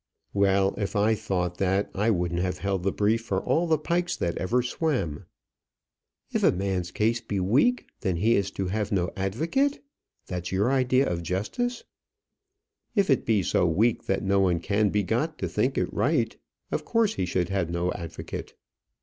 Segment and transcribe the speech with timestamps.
[0.33, 4.15] "Well, if I'd thought that, I wouldn't have held the brief for all the Pikes
[4.15, 5.25] that ever swam."
[6.31, 9.79] "If a man's case be weak, then, he is to have no advocate?
[10.25, 11.83] That's your idea of justice."
[12.95, 16.35] "If it be so weak that no one can be got to think it right,
[16.71, 18.55] of course he should have no advocate."